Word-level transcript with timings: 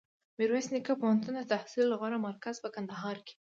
میرویس 0.39 0.67
نیکه 0.73 0.93
پوهنتون 1.01 1.35
دتحصل 1.41 1.89
غوره 1.99 2.17
مرکز 2.27 2.55
په 2.63 2.69
کندهار 2.75 3.15
کي 3.25 3.29